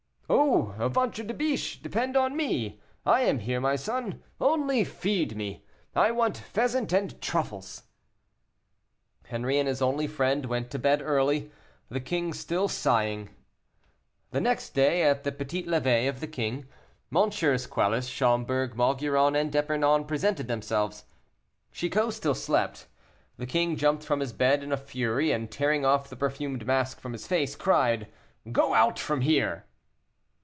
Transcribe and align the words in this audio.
"Oh! 0.33 0.87
ventre 0.87 1.23
de 1.25 1.33
biche, 1.33 1.81
depend 1.81 2.15
upon 2.15 2.37
me; 2.37 2.79
I 3.05 3.21
am 3.23 3.39
here, 3.39 3.59
my 3.59 3.75
son, 3.75 4.23
only 4.39 4.85
feed 4.85 5.35
me. 5.35 5.65
I 5.93 6.11
want 6.11 6.37
pheasant 6.37 6.93
and 6.93 7.19
truffles." 7.21 7.83
Henri 9.25 9.59
and 9.59 9.67
his 9.67 9.81
only 9.81 10.07
friend 10.07 10.45
went 10.45 10.71
to 10.71 10.79
bed 10.79 11.01
early, 11.01 11.51
the 11.89 11.99
king 11.99 12.31
still 12.31 12.69
sighing. 12.69 13.27
The 14.31 14.39
next 14.39 14.69
day, 14.69 15.03
at 15.03 15.25
the 15.25 15.33
petite 15.33 15.67
levée 15.67 16.07
of 16.07 16.21
the 16.21 16.27
king, 16.27 16.65
MM. 17.11 17.69
Quelus, 17.69 18.07
Schomberg, 18.07 18.73
Maugiron, 18.77 19.35
and 19.35 19.51
D'Epernon 19.51 20.05
presented 20.05 20.47
themselves. 20.47 21.03
Chicot 21.73 22.13
still 22.13 22.35
slept. 22.35 22.87
The 23.35 23.45
king 23.45 23.75
jumped 23.75 24.05
from 24.05 24.21
his 24.21 24.31
bed 24.31 24.63
in 24.63 24.71
a 24.71 24.77
fury, 24.77 25.33
and 25.33 25.51
tearing 25.51 25.83
off 25.83 26.09
the 26.09 26.15
perfumed 26.15 26.65
mask 26.65 27.01
from 27.01 27.11
his 27.11 27.27
face, 27.27 27.57
cried, 27.57 28.07
"Go 28.49 28.73
out 28.73 28.97
from 28.97 29.19
here." 29.21 29.65